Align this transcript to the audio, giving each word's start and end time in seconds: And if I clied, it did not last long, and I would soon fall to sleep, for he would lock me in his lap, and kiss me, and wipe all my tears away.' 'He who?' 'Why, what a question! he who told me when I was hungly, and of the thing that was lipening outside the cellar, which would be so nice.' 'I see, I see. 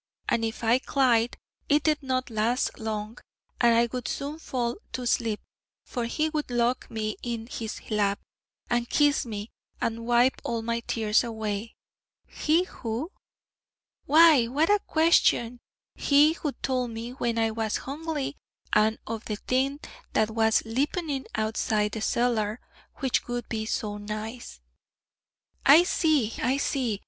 And 0.27 0.43
if 0.43 0.63
I 0.63 0.79
clied, 0.79 1.37
it 1.69 1.83
did 1.83 2.01
not 2.01 2.31
last 2.31 2.79
long, 2.79 3.19
and 3.61 3.75
I 3.75 3.85
would 3.91 4.07
soon 4.07 4.39
fall 4.39 4.77
to 4.93 5.05
sleep, 5.05 5.39
for 5.85 6.05
he 6.05 6.27
would 6.29 6.49
lock 6.49 6.89
me 6.89 7.17
in 7.21 7.45
his 7.45 7.87
lap, 7.91 8.19
and 8.67 8.89
kiss 8.89 9.27
me, 9.27 9.51
and 9.79 10.07
wipe 10.07 10.41
all 10.43 10.63
my 10.63 10.79
tears 10.79 11.23
away.' 11.23 11.75
'He 12.25 12.63
who?' 12.63 13.11
'Why, 14.07 14.47
what 14.47 14.71
a 14.71 14.79
question! 14.87 15.59
he 15.93 16.33
who 16.33 16.53
told 16.53 16.89
me 16.89 17.11
when 17.11 17.37
I 17.37 17.51
was 17.51 17.77
hungly, 17.85 18.37
and 18.73 18.97
of 19.05 19.25
the 19.25 19.35
thing 19.35 19.79
that 20.13 20.31
was 20.31 20.65
lipening 20.65 21.27
outside 21.35 21.91
the 21.91 22.01
cellar, 22.01 22.59
which 22.95 23.27
would 23.27 23.47
be 23.49 23.67
so 23.67 23.99
nice.' 23.99 24.61
'I 25.67 25.83
see, 25.83 26.33
I 26.41 26.57
see. 26.57 26.99